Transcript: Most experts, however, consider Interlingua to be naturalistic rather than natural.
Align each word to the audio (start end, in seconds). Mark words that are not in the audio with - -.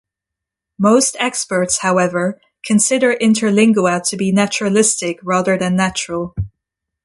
Most 0.79 1.15
experts, 1.19 1.77
however, 1.81 2.41
consider 2.65 3.13
Interlingua 3.13 4.01
to 4.09 4.17
be 4.17 4.31
naturalistic 4.31 5.19
rather 5.21 5.59
than 5.59 5.75
natural. 5.75 6.33